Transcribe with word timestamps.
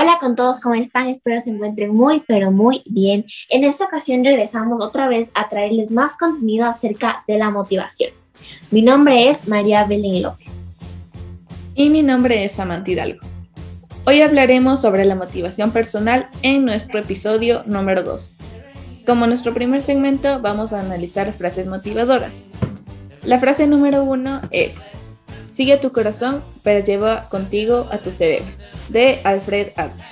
Hola 0.00 0.18
con 0.20 0.36
todos, 0.36 0.60
¿cómo 0.60 0.76
están? 0.76 1.08
Espero 1.08 1.40
se 1.40 1.50
encuentren 1.50 1.92
muy, 1.92 2.22
pero 2.28 2.52
muy 2.52 2.84
bien. 2.86 3.26
En 3.48 3.64
esta 3.64 3.86
ocasión 3.86 4.24
regresamos 4.24 4.80
otra 4.80 5.08
vez 5.08 5.32
a 5.34 5.48
traerles 5.48 5.90
más 5.90 6.16
contenido 6.16 6.66
acerca 6.66 7.24
de 7.26 7.36
la 7.36 7.50
motivación. 7.50 8.12
Mi 8.70 8.80
nombre 8.80 9.28
es 9.28 9.48
María 9.48 9.84
Belén 9.86 10.22
López. 10.22 10.66
Y 11.74 11.90
mi 11.90 12.04
nombre 12.04 12.44
es 12.44 12.52
Samantha 12.52 12.92
Hidalgo. 12.92 13.26
Hoy 14.04 14.22
hablaremos 14.22 14.80
sobre 14.80 15.04
la 15.04 15.16
motivación 15.16 15.72
personal 15.72 16.28
en 16.42 16.64
nuestro 16.64 17.00
episodio 17.00 17.64
número 17.66 18.04
2. 18.04 18.38
Como 19.04 19.26
nuestro 19.26 19.52
primer 19.52 19.80
segmento, 19.80 20.40
vamos 20.40 20.72
a 20.72 20.78
analizar 20.78 21.32
frases 21.32 21.66
motivadoras. 21.66 22.46
La 23.24 23.40
frase 23.40 23.66
número 23.66 24.04
uno 24.04 24.42
es, 24.52 24.86
sigue 25.48 25.78
tu 25.78 25.92
corazón, 25.92 26.44
pero 26.62 26.84
lleva 26.84 27.28
contigo 27.28 27.88
a 27.90 27.98
tu 27.98 28.12
cerebro 28.12 28.52
de 28.88 29.20
Alfred 29.24 29.72
Adler. 29.76 30.06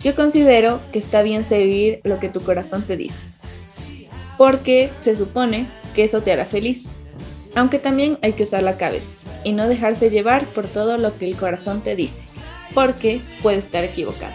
Yo 0.00 0.14
considero 0.14 0.80
que 0.92 0.98
está 0.98 1.22
bien 1.22 1.44
seguir 1.44 2.00
lo 2.04 2.20
que 2.20 2.28
tu 2.28 2.42
corazón 2.42 2.82
te 2.82 2.96
dice, 2.96 3.28
porque 4.36 4.90
se 5.00 5.16
supone 5.16 5.66
que 5.94 6.04
eso 6.04 6.22
te 6.22 6.32
hará 6.32 6.44
feliz. 6.44 6.90
Aunque 7.54 7.78
también 7.78 8.18
hay 8.22 8.32
que 8.32 8.42
usar 8.42 8.64
la 8.64 8.76
cabeza 8.76 9.14
y 9.44 9.52
no 9.52 9.68
dejarse 9.68 10.10
llevar 10.10 10.52
por 10.52 10.66
todo 10.66 10.98
lo 10.98 11.16
que 11.16 11.26
el 11.26 11.36
corazón 11.36 11.82
te 11.82 11.94
dice, 11.94 12.24
porque 12.74 13.22
puede 13.42 13.58
estar 13.58 13.84
equivocado. 13.84 14.34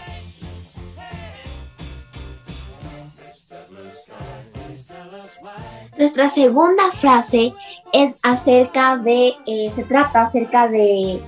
Nuestra 5.97 6.29
segunda 6.29 6.91
frase 6.93 7.53
es 7.93 8.19
acerca 8.23 8.97
de, 8.97 9.33
eh, 9.45 9.71
se 9.73 9.83
trata 9.83 10.23
acerca 10.23 10.67
de 10.67 11.21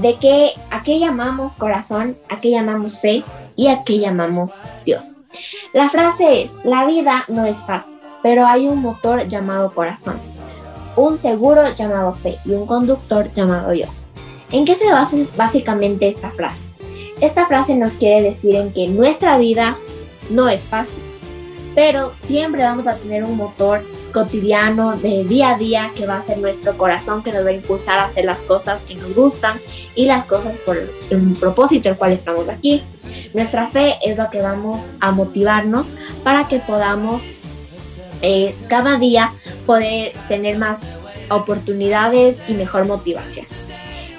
de 0.00 0.16
que 0.16 0.52
a 0.70 0.82
qué 0.82 0.98
llamamos 0.98 1.54
corazón, 1.54 2.16
a 2.28 2.40
qué 2.40 2.50
llamamos 2.50 3.00
fe 3.00 3.24
y 3.56 3.68
a 3.68 3.82
qué 3.84 3.98
llamamos 3.98 4.60
Dios. 4.84 5.16
La 5.72 5.88
frase 5.88 6.42
es, 6.42 6.56
la 6.64 6.86
vida 6.86 7.24
no 7.28 7.44
es 7.44 7.64
fácil, 7.64 7.98
pero 8.22 8.46
hay 8.46 8.66
un 8.66 8.80
motor 8.80 9.28
llamado 9.28 9.74
corazón, 9.74 10.18
un 10.96 11.16
seguro 11.16 11.74
llamado 11.74 12.14
fe 12.14 12.38
y 12.44 12.52
un 12.52 12.66
conductor 12.66 13.32
llamado 13.32 13.70
Dios. 13.70 14.06
¿En 14.50 14.64
qué 14.64 14.74
se 14.74 14.90
basa 14.90 15.16
básicamente 15.36 16.08
esta 16.08 16.30
frase? 16.30 16.68
Esta 17.20 17.46
frase 17.46 17.76
nos 17.76 17.94
quiere 17.94 18.22
decir 18.22 18.54
en 18.54 18.72
que 18.72 18.88
nuestra 18.88 19.38
vida 19.38 19.76
no 20.30 20.48
es 20.48 20.68
fácil, 20.68 21.02
pero 21.74 22.12
siempre 22.18 22.62
vamos 22.62 22.86
a 22.86 22.96
tener 22.96 23.24
un 23.24 23.36
motor 23.36 23.82
cotidiano 24.14 24.96
de 24.96 25.24
día 25.24 25.50
a 25.50 25.58
día 25.58 25.90
que 25.94 26.06
va 26.06 26.16
a 26.16 26.20
ser 26.22 26.38
nuestro 26.38 26.78
corazón 26.78 27.24
que 27.24 27.32
nos 27.32 27.44
va 27.44 27.50
a 27.50 27.52
impulsar 27.52 27.98
a 27.98 28.04
hacer 28.04 28.24
las 28.24 28.40
cosas 28.40 28.84
que 28.84 28.94
nos 28.94 29.14
gustan 29.14 29.60
y 29.96 30.06
las 30.06 30.24
cosas 30.24 30.56
por 30.58 30.78
un 31.10 31.34
propósito 31.34 31.88
el 31.88 31.96
cual 31.96 32.12
estamos 32.12 32.48
aquí. 32.48 32.82
Nuestra 33.34 33.68
fe 33.68 33.96
es 34.02 34.16
lo 34.16 34.30
que 34.30 34.40
vamos 34.40 34.82
a 35.00 35.10
motivarnos 35.10 35.88
para 36.22 36.46
que 36.46 36.60
podamos 36.60 37.28
eh, 38.22 38.54
cada 38.68 38.98
día 38.98 39.32
poder 39.66 40.12
tener 40.28 40.58
más 40.58 40.82
oportunidades 41.28 42.42
y 42.46 42.54
mejor 42.54 42.86
motivación. 42.86 43.46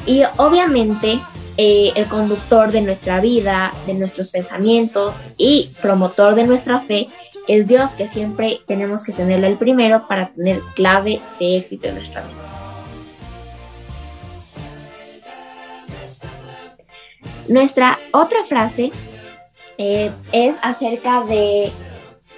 Y 0.05 0.23
obviamente 0.37 1.21
eh, 1.57 1.93
el 1.95 2.07
conductor 2.07 2.73
de 2.73 2.81
nuestra 2.81 3.21
vida, 3.21 3.73
de 3.87 3.93
nuestros 3.93 4.27
pensamientos 4.27 5.15
y 5.37 5.71
promotor 5.81 6.35
de 6.35 6.43
nuestra 6.43 6.81
fe 6.81 7.07
es 7.47 7.65
Dios 7.67 7.91
que 7.91 8.09
siempre 8.09 8.59
tenemos 8.67 9.03
que 9.03 9.13
tenerlo 9.13 9.47
el 9.47 9.57
primero 9.57 10.05
para 10.05 10.33
tener 10.33 10.59
clave 10.73 11.21
de 11.39 11.57
éxito 11.57 11.87
en 11.87 11.95
nuestra 11.95 12.23
vida. 12.23 12.33
Nuestra 17.47 17.99
otra 18.11 18.43
frase 18.43 18.91
eh, 19.77 20.11
es 20.33 20.57
acerca 20.61 21.23
de 21.23 21.71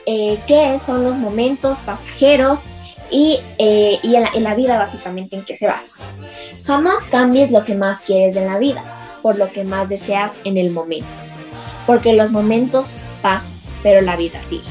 eh, 0.06 0.38
qué 0.46 0.78
son 0.78 1.04
los 1.04 1.16
momentos 1.16 1.80
pasajeros 1.80 2.66
y, 3.10 3.40
y 3.58 4.16
en, 4.16 4.24
la, 4.24 4.30
en 4.36 4.44
la 4.44 4.54
vida 4.54 4.78
básicamente 4.78 5.38
en 5.38 5.44
qué 5.44 5.58
se 5.58 5.66
basa. 5.66 6.04
Jamás 6.66 7.04
cambies 7.06 7.52
lo 7.52 7.66
que 7.66 7.74
más 7.74 8.02
quieres 8.02 8.36
en 8.36 8.46
la 8.46 8.60
vida 8.60 8.97
por 9.22 9.38
lo 9.38 9.52
que 9.52 9.64
más 9.64 9.90
deseas 9.90 10.32
en 10.44 10.58
el 10.58 10.72
momento, 10.72 11.08
porque 11.86 12.14
los 12.14 12.32
momentos 12.32 12.94
pasan, 13.22 13.54
pero 13.84 14.02
la 14.02 14.16
vida 14.16 14.42
sigue. 14.44 14.64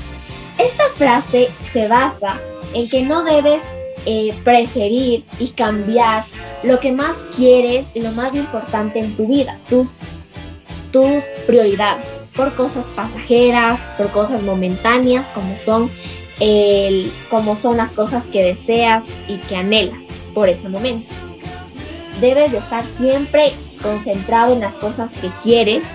Esta 0.58 0.88
frase 0.88 1.48
se 1.72 1.88
basa 1.88 2.40
en 2.72 2.88
que 2.88 3.02
no 3.02 3.24
debes 3.24 3.62
eh, 4.06 4.34
preferir 4.44 5.24
y 5.38 5.48
cambiar 5.48 6.24
lo 6.62 6.80
que 6.80 6.92
más 6.92 7.16
quieres 7.36 7.88
y 7.94 8.00
lo 8.00 8.12
más 8.12 8.34
importante 8.34 8.98
en 9.00 9.16
tu 9.16 9.26
vida, 9.26 9.58
tus, 9.68 9.96
tus 10.92 11.24
prioridades, 11.46 12.06
por 12.34 12.54
cosas 12.54 12.86
pasajeras, 12.94 13.80
por 13.96 14.10
cosas 14.10 14.42
momentáneas 14.42 15.28
como 15.30 15.58
son, 15.58 15.90
el, 16.40 17.12
como 17.30 17.56
son 17.56 17.78
las 17.78 17.92
cosas 17.92 18.26
que 18.26 18.42
deseas 18.42 19.04
y 19.28 19.36
que 19.38 19.56
anhelas 19.56 20.06
por 20.34 20.48
ese 20.48 20.68
momento. 20.68 21.12
Debes 22.20 22.52
de 22.52 22.58
estar 22.58 22.84
siempre 22.84 23.52
concentrado 23.86 24.52
en 24.52 24.60
las 24.60 24.74
cosas 24.74 25.12
que 25.12 25.30
quieres, 25.42 25.86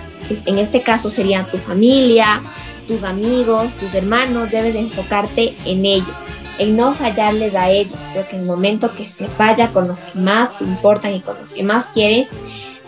en 0.46 0.58
este 0.58 0.82
caso 0.82 1.10
serían 1.10 1.50
tu 1.52 1.58
familia, 1.58 2.42
tus 2.88 3.04
amigos, 3.04 3.74
tus 3.74 3.94
hermanos, 3.94 4.50
debes 4.52 4.76
enfocarte 4.76 5.56
en 5.66 5.86
ellos, 5.86 6.16
en 6.58 6.78
no 6.78 6.96
fallarles 6.96 7.56
a 7.56 7.70
ellos, 7.70 7.98
porque 8.14 8.36
en 8.36 8.42
el 8.42 8.48
momento 8.48 8.94
que 8.96 9.08
se 9.08 9.28
falla 9.28 9.68
con 9.68 9.88
los 9.88 10.00
que 10.00 10.20
más 10.20 10.58
te 10.58 10.64
importan 10.64 11.14
y 11.14 11.22
con 11.22 11.38
los 11.38 11.52
que 11.52 11.64
más 11.64 11.88
quieres, 11.88 12.30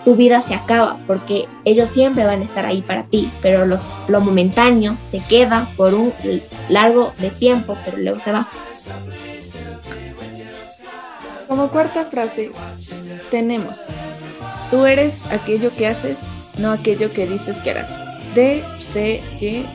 tu 0.06 0.16
vida 0.16 0.42
se 0.42 0.54
acaba, 0.54 0.98
porque 1.08 1.48
ellos 1.64 1.90
siempre 1.90 2.26
van 2.26 2.42
a 2.42 2.46
estar 2.46 2.66
ahí 2.66 2.82
para 2.82 3.04
ti, 3.04 3.32
pero 3.42 3.66
los, 3.66 3.94
lo 4.08 4.20
momentáneo 4.20 4.98
se 5.00 5.20
queda 5.20 5.68
por 5.78 5.94
un 5.94 6.14
largo 6.70 7.14
de 7.20 7.30
tiempo, 7.30 7.78
pero 7.86 7.98
luego 7.98 8.20
se 8.20 8.32
va. 8.32 8.48
Como 11.48 11.70
cuarta 11.70 12.06
frase, 12.06 12.52
tenemos, 13.30 13.88
tú 14.72 14.86
eres 14.86 15.28
aquello 15.28 15.72
que 15.76 15.88
haces, 15.88 16.32
no 16.58 16.72
aquello 16.72 17.14
que 17.14 17.28
dices 17.28 17.60
que 17.60 17.72
harás. 17.72 18.02
D, 18.34 18.64
C, 18.80 19.22
Y, 19.40 19.66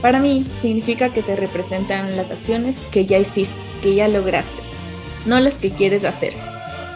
para 0.00 0.18
mí 0.18 0.44
significa 0.52 1.10
que 1.10 1.22
te 1.22 1.36
representan 1.36 2.16
las 2.16 2.32
acciones 2.32 2.84
que 2.90 3.06
ya 3.06 3.18
hiciste, 3.18 3.64
que 3.82 3.94
ya 3.94 4.08
lograste, 4.08 4.62
no 5.26 5.38
las 5.38 5.58
que 5.58 5.70
quieres 5.70 6.04
hacer, 6.04 6.34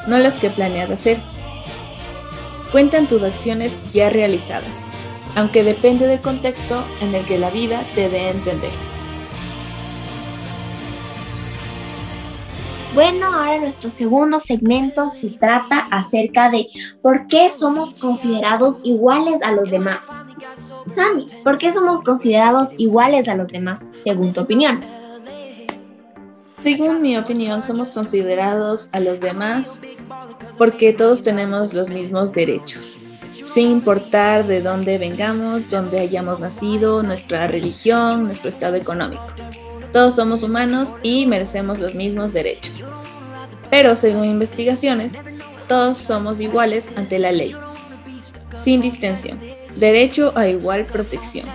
no 0.08 0.18
las 0.18 0.38
que 0.38 0.50
planeas 0.50 0.90
hacer. 0.90 1.20
Cuentan 2.72 3.06
tus 3.06 3.22
acciones 3.22 3.78
ya 3.92 4.10
realizadas, 4.10 4.88
aunque 5.36 5.62
depende 5.62 6.08
del 6.08 6.20
contexto 6.20 6.84
en 7.00 7.14
el 7.14 7.24
que 7.24 7.38
la 7.38 7.50
vida 7.50 7.86
te 7.94 8.08
dé 8.08 8.22
a 8.22 8.30
entender. 8.30 8.72
Bueno, 12.96 13.26
ahora 13.26 13.58
nuestro 13.58 13.90
segundo 13.90 14.40
segmento 14.40 15.10
se 15.10 15.28
trata 15.28 15.80
acerca 15.90 16.48
de 16.48 16.66
por 17.02 17.26
qué 17.26 17.52
somos 17.52 17.92
considerados 17.92 18.80
iguales 18.84 19.42
a 19.42 19.52
los 19.52 19.70
demás. 19.70 20.06
Sammy, 20.88 21.26
¿por 21.44 21.58
qué 21.58 21.74
somos 21.74 22.02
considerados 22.02 22.70
iguales 22.78 23.28
a 23.28 23.34
los 23.34 23.48
demás, 23.48 23.84
según 24.02 24.32
tu 24.32 24.40
opinión? 24.40 24.80
Según 26.62 27.02
mi 27.02 27.18
opinión, 27.18 27.60
somos 27.60 27.92
considerados 27.92 28.88
a 28.94 29.00
los 29.00 29.20
demás 29.20 29.82
porque 30.56 30.94
todos 30.94 31.22
tenemos 31.22 31.74
los 31.74 31.90
mismos 31.90 32.32
derechos, 32.32 32.96
sin 33.44 33.72
importar 33.72 34.46
de 34.46 34.62
dónde 34.62 34.96
vengamos, 34.96 35.68
dónde 35.68 36.00
hayamos 36.00 36.40
nacido, 36.40 37.02
nuestra 37.02 37.46
religión, 37.46 38.24
nuestro 38.24 38.48
estado 38.48 38.76
económico. 38.76 39.26
Todos 39.96 40.16
somos 40.16 40.42
humanos 40.42 40.92
y 41.02 41.26
merecemos 41.26 41.80
los 41.80 41.94
mismos 41.94 42.34
derechos. 42.34 42.86
Pero 43.70 43.96
según 43.96 44.26
investigaciones, 44.26 45.24
todos 45.68 45.96
somos 45.96 46.38
iguales 46.40 46.90
ante 46.96 47.18
la 47.18 47.32
ley, 47.32 47.56
sin 48.54 48.82
distinción. 48.82 49.40
Derecho 49.76 50.34
a 50.36 50.48
igual 50.48 50.84
protección. 50.84 51.46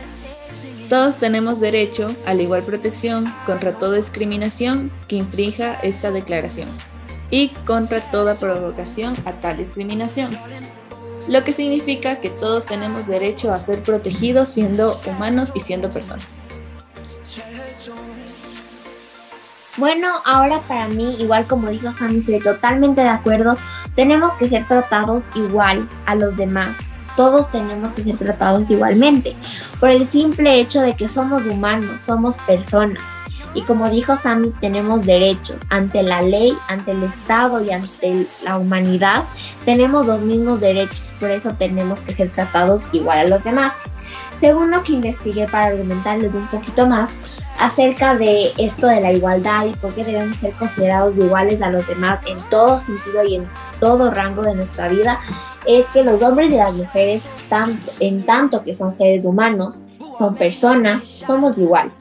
Todos 0.90 1.18
tenemos 1.18 1.60
derecho 1.60 2.16
a 2.26 2.34
la 2.34 2.42
igual 2.42 2.64
protección 2.64 3.32
contra 3.46 3.78
toda 3.78 3.98
discriminación 3.98 4.92
que 5.08 5.18
infrinja 5.18 5.76
esta 5.84 6.10
declaración 6.10 6.70
y 7.30 7.50
contra 7.68 8.10
toda 8.10 8.40
provocación 8.40 9.14
a 9.26 9.40
tal 9.40 9.58
discriminación. 9.58 10.36
Lo 11.28 11.44
que 11.44 11.54
significa 11.54 12.22
que 12.22 12.32
todos 12.32 12.66
tenemos 12.66 13.06
derecho 13.06 13.54
a 13.54 13.62
ser 13.62 13.84
protegidos 13.84 14.50
siendo 14.50 15.00
humanos 15.06 15.52
y 15.54 15.60
siendo 15.60 15.92
personas. 15.92 16.42
Bueno, 19.78 20.10
ahora 20.26 20.60
para 20.68 20.88
mí, 20.90 21.16
igual 21.18 21.48
como 21.48 21.70
dijo 21.70 21.94
Sammy, 21.94 22.18
estoy 22.18 22.40
totalmente 22.40 23.02
de 23.02 23.08
acuerdo, 23.08 23.58
tenemos 23.96 24.34
que 24.34 24.50
ser 24.50 24.68
tratados 24.68 25.26
igual 25.34 25.88
a 26.06 26.16
los 26.16 26.36
demás. 26.36 26.78
Todos 27.16 27.50
tenemos 27.52 27.94
que 27.94 28.04
ser 28.04 28.18
tratados 28.18 28.70
igualmente, 28.70 29.34
por 29.80 29.90
el 29.90 30.06
simple 30.06 30.60
hecho 30.60 30.82
de 30.82 30.96
que 30.96 31.08
somos 31.08 31.46
humanos, 31.46 32.02
somos 32.02 32.38
personas. 32.40 33.02
Y 33.54 33.64
como 33.64 33.90
dijo 33.90 34.16
Sammy, 34.16 34.52
tenemos 34.62 35.06
derechos 35.06 35.58
ante 35.70 36.04
la 36.04 36.22
ley, 36.22 36.58
ante 36.68 36.92
el 36.92 37.04
Estado 37.04 37.62
y 37.64 37.72
ante 37.72 38.26
la 38.44 38.58
humanidad. 38.58 39.24
Tenemos 39.66 40.06
los 40.06 40.22
mismos 40.22 40.60
derechos, 40.60 41.14
por 41.20 41.32
eso 41.32 41.54
tenemos 41.58 42.00
que 42.02 42.14
ser 42.14 42.32
tratados 42.32 42.84
igual 42.92 43.20
a 43.20 43.28
los 43.28 43.44
demás. 43.44 43.76
Según 44.42 44.72
lo 44.72 44.82
que 44.82 44.94
investigué 44.94 45.46
para 45.46 45.68
argumentarles 45.68 46.34
un 46.34 46.48
poquito 46.48 46.88
más 46.88 47.14
acerca 47.60 48.16
de 48.16 48.52
esto 48.58 48.88
de 48.88 49.00
la 49.00 49.14
igualdad 49.14 49.68
y 49.68 49.74
por 49.74 49.94
qué 49.94 50.04
debemos 50.04 50.40
ser 50.40 50.54
considerados 50.54 51.20
iguales 51.20 51.62
a 51.62 51.70
los 51.70 51.88
demás 51.88 52.22
en 52.26 52.38
todo 52.50 52.82
sentido 52.82 53.24
y 53.24 53.36
en 53.36 53.48
todo 53.80 54.10
rango 54.10 54.42
de 54.42 54.56
nuestra 54.56 54.88
vida, 54.88 55.20
es 55.68 55.86
que 55.90 56.04
los 56.04 56.20
hombres 56.24 56.50
y 56.50 56.56
las 56.56 56.74
mujeres, 56.74 57.30
tanto, 57.50 57.92
en 58.00 58.26
tanto 58.26 58.64
que 58.64 58.74
son 58.74 58.92
seres 58.92 59.26
humanos, 59.26 59.84
son 60.18 60.34
personas, 60.34 61.04
somos 61.04 61.60
iguales. 61.60 61.94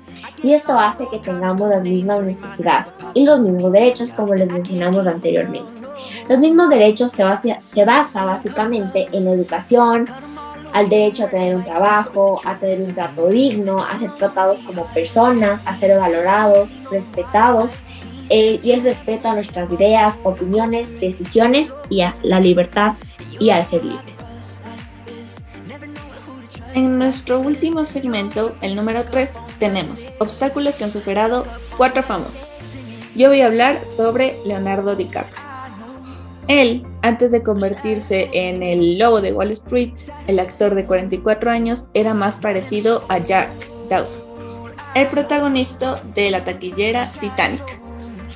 Y 0.42 0.54
esto 0.54 0.78
hace 0.78 1.06
que 1.08 1.19
tengamos 1.19 1.69
las 1.69 1.82
mismas 1.82 2.22
necesidades 2.22 2.87
y 3.12 3.26
los 3.26 3.38
mismos 3.40 3.70
derechos 3.70 4.12
como 4.12 4.34
les 4.34 4.50
mencionamos 4.50 5.06
anteriormente. 5.06 5.70
Los 6.26 6.38
mismos 6.38 6.70
derechos 6.70 7.10
se 7.10 7.22
basa, 7.22 7.60
se 7.60 7.84
basa 7.84 8.25
básicamente 8.25 9.08
en 9.12 9.26
la 9.26 9.32
educación, 9.32 10.06
al 10.72 10.88
derecho 10.88 11.25
a 11.25 11.28
tener 11.28 11.55
un 11.55 11.64
trabajo, 11.64 12.40
a 12.44 12.56
tener 12.56 12.81
un 12.81 12.94
trato 12.94 13.28
digno, 13.28 13.84
a 13.84 13.99
ser 13.99 14.11
tratados 14.12 14.61
como 14.61 14.87
personas, 14.87 15.61
a 15.64 15.76
ser 15.76 15.99
valorados, 15.99 16.72
respetados 16.90 17.72
eh, 18.28 18.61
y 18.62 18.70
el 18.70 18.82
respeto 18.82 19.28
a 19.28 19.34
nuestras 19.34 19.70
ideas, 19.72 20.20
opiniones, 20.22 21.00
decisiones 21.00 21.75
y 21.88 22.02
a 22.02 22.14
la 22.22 22.40
libertad 22.40 22.94
y 23.38 23.50
al 23.50 23.64
ser 23.64 23.84
libres. 23.84 24.20
En 26.75 26.99
nuestro 26.99 27.40
último 27.40 27.84
segmento, 27.84 28.55
el 28.62 28.76
número 28.76 29.02
3, 29.02 29.40
tenemos 29.58 30.08
obstáculos 30.20 30.76
que 30.76 30.84
han 30.84 30.93
superado 30.93 31.43
cuatro 31.76 32.05
famosos. 32.05 32.52
Yo 33.16 33.28
voy 33.28 33.40
a 33.40 33.46
hablar 33.46 33.88
sobre 33.88 34.37
Leonardo 34.46 34.94
DiCaprio. 34.94 35.39
Él, 36.50 36.85
antes 37.02 37.31
de 37.31 37.44
convertirse 37.44 38.29
en 38.32 38.64
el 38.64 38.99
lobo 38.99 39.20
de 39.20 39.32
Wall 39.32 39.52
Street, 39.52 39.93
el 40.26 40.41
actor 40.41 40.75
de 40.75 40.85
44 40.85 41.49
años 41.49 41.91
era 41.94 42.12
más 42.12 42.38
parecido 42.38 43.05
a 43.08 43.19
Jack 43.19 43.49
Dawson, 43.88 44.29
el 44.97 45.06
protagonista 45.06 46.02
de 46.12 46.32
la 46.32 46.44
taquillera 46.44 47.08
Titanic. 47.08 47.79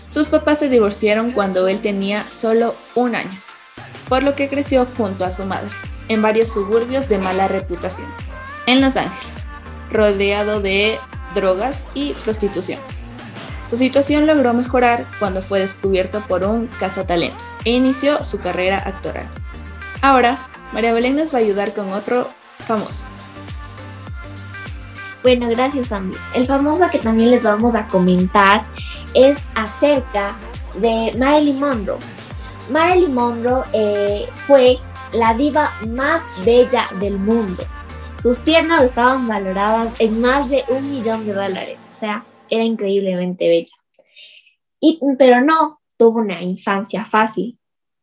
Sus 0.06 0.28
papás 0.28 0.60
se 0.60 0.68
divorciaron 0.68 1.32
cuando 1.32 1.66
él 1.66 1.80
tenía 1.80 2.30
solo 2.30 2.76
un 2.94 3.16
año, 3.16 3.40
por 4.08 4.22
lo 4.22 4.36
que 4.36 4.48
creció 4.48 4.86
junto 4.96 5.24
a 5.24 5.32
su 5.32 5.44
madre, 5.46 5.70
en 6.06 6.22
varios 6.22 6.52
suburbios 6.52 7.08
de 7.08 7.18
mala 7.18 7.48
reputación, 7.48 8.08
en 8.68 8.80
Los 8.80 8.96
Ángeles, 8.96 9.46
rodeado 9.90 10.60
de 10.60 11.00
drogas 11.34 11.88
y 11.94 12.12
prostitución. 12.12 12.78
Su 13.64 13.78
situación 13.78 14.26
logró 14.26 14.52
mejorar 14.52 15.06
cuando 15.18 15.42
fue 15.42 15.60
descubierto 15.60 16.20
por 16.20 16.44
un 16.44 16.66
cazatalentos 16.78 17.56
e 17.64 17.70
inició 17.70 18.22
su 18.22 18.38
carrera 18.40 18.82
actoral. 18.84 19.28
Ahora, 20.02 20.38
María 20.72 20.92
Belén 20.92 21.16
nos 21.16 21.32
va 21.32 21.38
a 21.38 21.42
ayudar 21.42 21.72
con 21.72 21.90
otro 21.92 22.28
famoso. 22.66 23.04
Bueno, 25.22 25.48
gracias 25.48 25.90
a. 25.92 26.02
El 26.34 26.46
famoso 26.46 26.90
que 26.90 26.98
también 26.98 27.30
les 27.30 27.42
vamos 27.42 27.74
a 27.74 27.86
comentar 27.88 28.62
es 29.14 29.38
acerca 29.54 30.36
de 30.74 31.14
Marilyn 31.18 31.58
Monroe. 31.58 31.98
Marilyn 32.68 33.14
Monroe 33.14 33.64
eh, 33.72 34.28
fue 34.46 34.78
la 35.14 35.32
diva 35.32 35.72
más 35.88 36.22
bella 36.44 36.86
del 37.00 37.18
mundo. 37.18 37.64
Sus 38.22 38.36
piernas 38.38 38.82
estaban 38.82 39.26
valoradas 39.26 39.88
en 39.98 40.20
más 40.20 40.50
de 40.50 40.64
un 40.68 40.82
millón 40.90 41.24
de 41.24 41.32
dólares. 41.32 41.78
O 41.94 41.98
sea, 41.98 42.24
era 42.50 42.64
increíblemente 42.64 43.48
bella. 43.48 43.74
Y, 44.80 45.00
pero 45.18 45.40
no 45.40 45.80
tuvo 45.96 46.20
una 46.20 46.42
infancia 46.42 47.04
fácil, 47.04 47.58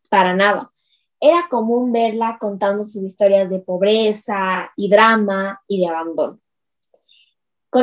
para 0.10 0.36
nada. 0.36 0.72
Era 1.20 1.48
común 1.50 1.92
verla 1.92 2.38
contando 2.40 2.84
sus 2.84 3.04
historias 3.04 3.50
de 3.50 3.60
pobreza 3.60 4.72
y 4.76 4.90
drama 4.90 5.62
y 5.68 5.82
de 5.82 5.88
abandono. 5.88 6.40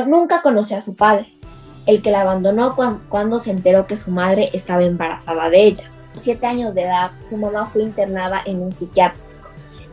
nunca 0.06 0.42
conoció 0.42 0.76
a 0.76 0.80
su 0.80 0.96
padre, 0.96 1.38
el 1.86 2.02
que 2.02 2.10
la 2.10 2.22
abandonó 2.22 2.76
cuando, 3.08 3.38
se 3.38 3.50
enteró 3.50 3.86
que 3.86 3.96
su 3.96 4.10
madre 4.10 4.50
estaba 4.52 4.82
embarazada 4.82 5.48
de 5.48 5.64
ella. 5.64 5.90
A 6.14 6.18
siete 6.18 6.46
años 6.46 6.74
de 6.74 6.82
edad, 6.82 7.12
su 7.28 7.36
mamá 7.36 7.66
fue 7.66 7.82
internada 7.82 8.42
en 8.44 8.60
un 8.60 8.72
psiquiátrico 8.72 9.26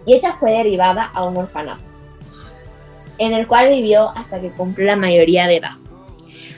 y 0.06 0.13
ella 0.13 0.35
fue 0.39 0.51
derivada 0.51 1.12
a 1.13 1.23
un 1.23 1.38
orfanato, 1.38 1.83
en 3.17 3.33
el 3.33 3.47
cual 3.47 3.69
vivió 3.69 4.09
hasta 4.09 4.41
que 4.41 4.51
cumplió 4.51 4.88
la 4.88 4.95
mayoría 4.95 5.47
de 5.47 5.57
edad. 5.57 5.85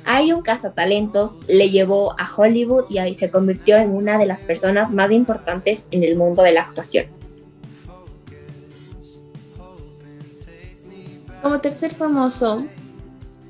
Hay 0.09 0.31
un 0.31 0.41
cazatalentos 0.41 1.37
le 1.49 1.69
llevó 1.69 2.17
a 2.17 2.25
Hollywood 2.33 2.85
y 2.89 2.97
ahí 2.99 3.13
se 3.13 3.29
convirtió 3.29 3.75
en 3.75 3.91
una 3.91 4.17
de 4.17 4.25
las 4.25 4.41
personas 4.41 4.89
más 4.91 5.11
importantes 5.11 5.85
en 5.91 6.01
el 6.01 6.15
mundo 6.15 6.43
de 6.43 6.53
la 6.53 6.61
actuación. 6.61 7.07
Como 11.41 11.59
tercer 11.59 11.93
famoso 11.93 12.65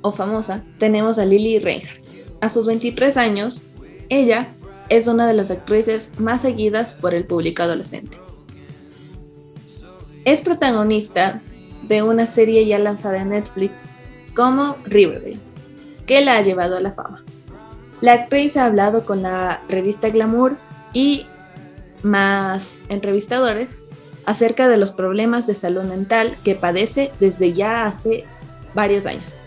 o 0.02 0.12
famosa 0.12 0.64
tenemos 0.80 1.20
a 1.20 1.26
Lily 1.26 1.60
Reinhardt. 1.60 2.02
A 2.42 2.50
sus 2.50 2.66
23 2.66 3.18
años, 3.18 3.68
ella 4.10 4.48
es 4.90 5.08
una 5.08 5.28
de 5.28 5.36
las 5.36 5.52
actrices 5.52 6.20
más 6.20 6.42
seguidas 6.42 6.96
por 6.96 7.14
el 7.14 7.26
público 7.26 7.62
adolescente. 7.62 8.18
Es 10.26 10.42
protagonista 10.42 11.40
de 11.84 12.02
una 12.02 12.26
serie 12.26 12.66
ya 12.66 12.80
lanzada 12.80 13.22
en 13.22 13.30
Netflix 13.30 13.96
como 14.34 14.76
Riverdale 14.86 15.47
que 16.08 16.22
la 16.22 16.38
ha 16.38 16.42
llevado 16.42 16.78
a 16.78 16.82
la 16.82 16.92
fama. 16.92 17.24
La 18.02 18.14
actriz 18.14 18.58
ha 18.58 18.66
hablado 18.66 19.06
con 19.06 19.22
la 19.22 19.62
revista 19.70 20.10
Glamour 20.10 20.58
y 20.94 21.28
más 22.02 22.82
entrevistadores 22.90 23.82
acerca 24.26 24.68
de 24.68 24.78
los 24.78 24.92
problemas 24.92 25.46
de 25.46 25.56
salud 25.56 25.84
mental 25.84 26.36
que 26.44 26.56
padece 26.56 27.12
desde 27.20 27.54
ya 27.54 27.86
hace 27.86 28.24
varios 28.74 29.06
años 29.06 29.44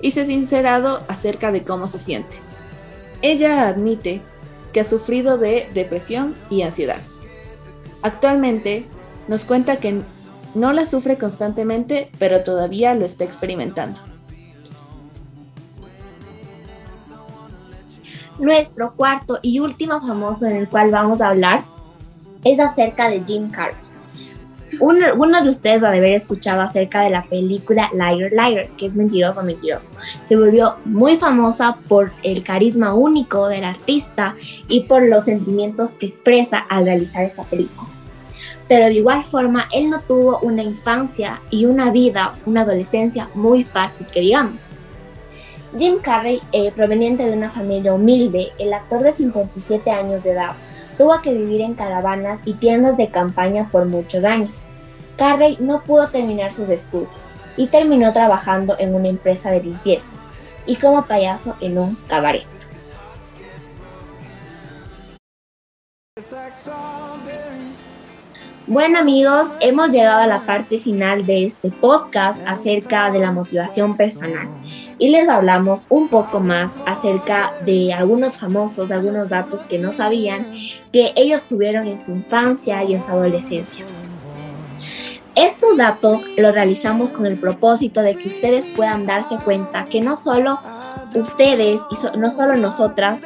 y 0.00 0.12
se 0.12 0.22
ha 0.22 0.26
sincerado 0.26 1.02
acerca 1.08 1.52
de 1.52 1.62
cómo 1.62 1.88
se 1.88 1.98
siente. 1.98 2.38
Ella 3.22 3.68
admite 3.68 4.20
que 4.72 4.80
ha 4.80 4.84
sufrido 4.84 5.38
de 5.38 5.68
depresión 5.74 6.34
y 6.50 6.62
ansiedad. 6.62 7.00
Actualmente 8.02 8.86
nos 9.26 9.44
cuenta 9.44 9.78
que 9.78 10.02
no 10.54 10.72
la 10.72 10.86
sufre 10.86 11.18
constantemente, 11.18 12.10
pero 12.18 12.42
todavía 12.42 12.94
lo 12.94 13.04
está 13.04 13.24
experimentando. 13.24 14.00
Nuestro 18.38 18.94
cuarto 18.94 19.38
y 19.42 19.60
último 19.60 20.00
famoso 20.00 20.46
en 20.46 20.56
el 20.56 20.68
cual 20.68 20.90
vamos 20.90 21.20
a 21.20 21.28
hablar 21.28 21.64
es 22.44 22.60
acerca 22.60 23.08
de 23.08 23.22
Jim 23.24 23.50
Carrey. 23.50 23.88
Uno, 24.80 25.42
de 25.42 25.50
ustedes 25.50 25.82
va 25.82 25.88
a 25.88 25.92
haber 25.92 26.12
escuchado 26.12 26.60
acerca 26.60 27.00
de 27.00 27.10
la 27.10 27.24
película 27.24 27.90
Liar 27.94 28.32
Liar, 28.32 28.68
que 28.76 28.86
es 28.86 28.94
mentiroso, 28.94 29.42
mentiroso. 29.42 29.92
Se 30.28 30.36
volvió 30.36 30.76
muy 30.84 31.16
famosa 31.16 31.78
por 31.88 32.12
el 32.22 32.42
carisma 32.42 32.94
único 32.94 33.48
del 33.48 33.64
artista 33.64 34.34
y 34.68 34.80
por 34.80 35.02
los 35.02 35.24
sentimientos 35.24 35.92
que 35.92 36.06
expresa 36.06 36.58
al 36.58 36.84
realizar 36.84 37.24
esa 37.24 37.44
película. 37.44 37.88
Pero 38.68 38.86
de 38.86 38.94
igual 38.94 39.24
forma, 39.24 39.66
él 39.72 39.88
no 39.88 40.00
tuvo 40.02 40.40
una 40.40 40.62
infancia 40.62 41.40
y 41.50 41.64
una 41.64 41.90
vida, 41.90 42.34
una 42.44 42.60
adolescencia 42.60 43.30
muy 43.34 43.64
fácil, 43.64 44.06
que 44.08 44.20
digamos. 44.20 44.68
Jim 45.76 45.98
Carrey, 46.00 46.40
eh, 46.52 46.72
proveniente 46.72 47.24
de 47.24 47.36
una 47.36 47.50
familia 47.50 47.92
humilde, 47.92 48.52
el 48.58 48.72
actor 48.72 49.02
de 49.02 49.12
57 49.12 49.90
años 49.90 50.22
de 50.22 50.30
edad, 50.30 50.52
tuvo 50.96 51.20
que 51.20 51.34
vivir 51.34 51.60
en 51.60 51.74
caravanas 51.74 52.40
y 52.44 52.54
tiendas 52.54 52.96
de 52.96 53.08
campaña 53.08 53.68
por 53.70 53.84
muchos 53.84 54.24
años. 54.24 54.50
Carrey 55.16 55.58
no 55.60 55.82
pudo 55.82 56.08
terminar 56.08 56.52
sus 56.52 56.70
estudios 56.70 57.10
y 57.56 57.66
terminó 57.66 58.12
trabajando 58.12 58.76
en 58.78 58.94
una 58.94 59.08
empresa 59.08 59.50
de 59.50 59.62
limpieza 59.62 60.12
y 60.64 60.76
como 60.76 61.04
payaso 61.06 61.56
en 61.60 61.78
un 61.78 61.96
cabaret. 62.08 62.57
Bueno 68.68 68.98
amigos, 68.98 69.48
hemos 69.60 69.92
llegado 69.92 70.20
a 70.20 70.26
la 70.26 70.40
parte 70.40 70.78
final 70.78 71.24
de 71.24 71.46
este 71.46 71.70
podcast 71.70 72.38
acerca 72.46 73.10
de 73.10 73.18
la 73.18 73.32
motivación 73.32 73.96
personal 73.96 74.46
y 74.98 75.08
les 75.08 75.26
hablamos 75.26 75.86
un 75.88 76.08
poco 76.08 76.40
más 76.40 76.74
acerca 76.84 77.50
de 77.64 77.94
algunos 77.94 78.36
famosos, 78.36 78.90
algunos 78.90 79.30
datos 79.30 79.62
que 79.62 79.78
no 79.78 79.90
sabían 79.90 80.46
que 80.92 81.14
ellos 81.16 81.46
tuvieron 81.46 81.86
en 81.86 81.98
su 81.98 82.12
infancia 82.12 82.84
y 82.84 82.92
en 82.92 83.00
su 83.00 83.08
adolescencia. 83.08 83.86
Estos 85.34 85.78
datos 85.78 86.26
los 86.36 86.52
realizamos 86.52 87.12
con 87.12 87.24
el 87.24 87.40
propósito 87.40 88.02
de 88.02 88.16
que 88.16 88.28
ustedes 88.28 88.66
puedan 88.66 89.06
darse 89.06 89.38
cuenta 89.38 89.86
que 89.86 90.02
no 90.02 90.14
solo 90.18 90.60
ustedes 91.14 91.80
y 91.90 92.18
no 92.18 92.34
solo 92.34 92.54
nosotras 92.56 93.24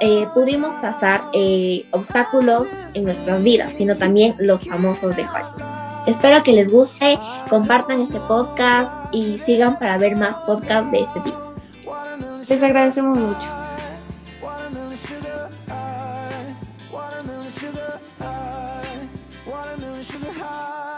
eh, 0.00 0.26
pudimos 0.34 0.74
pasar 0.76 1.22
eh, 1.32 1.86
obstáculos 1.90 2.68
en 2.94 3.04
nuestras 3.04 3.42
vidas, 3.42 3.74
sino 3.76 3.96
también 3.96 4.34
los 4.38 4.66
famosos 4.66 5.16
de 5.16 5.22
Hollywood. 5.22 5.62
Espero 6.06 6.42
que 6.42 6.52
les 6.52 6.70
guste, 6.70 7.18
compartan 7.48 8.00
este 8.00 8.20
podcast 8.20 8.92
y 9.12 9.38
sigan 9.40 9.78
para 9.78 9.98
ver 9.98 10.16
más 10.16 10.36
podcasts 10.46 10.90
de 10.92 11.00
este 11.00 11.20
tipo. 11.20 11.54
Les 12.48 12.62
agradecemos 12.62 13.18
mucho. 13.18 13.65